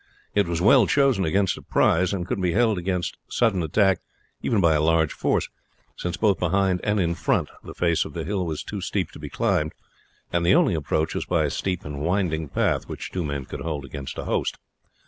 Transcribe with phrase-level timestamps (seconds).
[0.33, 3.99] It was well chosen against surprise, and could be held against sudden attack
[4.41, 5.47] even by a large force,
[5.95, 9.19] since both behind and in front the face of the hill was too steep to
[9.19, 9.73] be climbed,
[10.33, 13.61] and the only approach was by a steep and winding path which two men could
[13.61, 14.57] hold against a host.